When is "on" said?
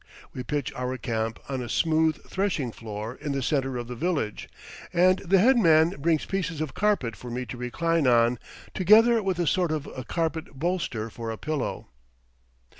1.47-1.61, 8.07-8.39